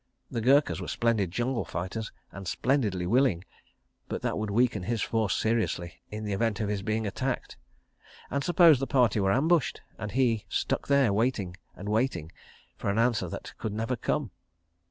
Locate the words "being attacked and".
6.81-8.43